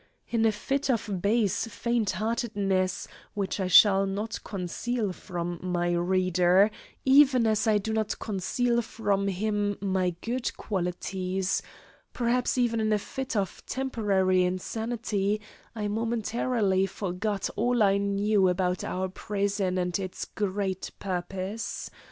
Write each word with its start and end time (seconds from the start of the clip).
In 0.29 0.47
a 0.47 0.51
fit 0.51 0.89
of 0.89 1.21
base 1.21 1.67
faint 1.67 2.09
heartedness, 2.17 3.07
which 3.35 3.59
I 3.59 3.67
shall 3.67 4.07
not 4.07 4.43
conceal 4.43 5.13
from 5.13 5.59
my 5.61 5.91
reader, 5.91 6.71
even 7.05 7.45
as 7.45 7.67
I 7.67 7.77
do 7.77 7.93
not 7.93 8.17
conceal 8.17 8.81
from 8.81 9.27
him 9.27 9.77
my 9.79 10.15
good 10.21 10.57
qualities; 10.57 11.61
perhaps 12.13 12.57
even 12.57 12.79
in 12.79 12.91
a 12.91 12.97
fit 12.97 13.35
of 13.35 13.63
temporary 13.67 14.41
insanity 14.43 15.39
I 15.75 15.87
momentarily 15.87 16.87
forgot 16.87 17.51
all 17.55 17.83
I 17.83 17.97
knew 17.97 18.47
about 18.49 18.83
our 18.83 19.07
prison 19.07 19.77
and 19.77 19.99
its 19.99 20.25
great 20.25 20.89
purpose. 20.97 21.91